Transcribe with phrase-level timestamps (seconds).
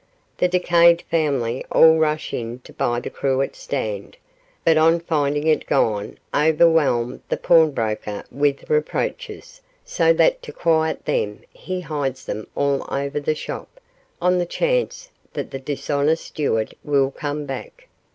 [0.39, 4.17] The decayed family all rush in to buy the cruet stand,
[4.65, 11.41] but on finding it gone, overwhelm the pawnbroker with reproaches, so that to quiet them
[11.53, 13.79] he hides them all over the shop,
[14.19, 17.87] on the chance that the dishonest steward will come back.